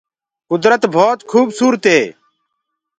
ڪُدرت 0.49 0.81
ڀوت 0.93 1.19
کوُبسوُرت 1.29 1.83
هي۔ 1.93 2.01